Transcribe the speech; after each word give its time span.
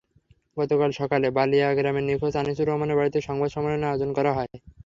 গতকাল 0.57 0.89
সকালে 0.99 1.27
বালিয়া 1.37 1.67
গ্রামের 1.77 2.05
নিখোঁজ 2.07 2.33
আনিসুর 2.37 2.67
রহমানের 2.67 2.97
বাড়িতে 2.99 3.19
সংবাদ 3.21 3.49
সম্মেলনের 3.51 3.89
আয়োজন 3.89 4.09
করা 4.17 4.31
হয়। 4.37 4.51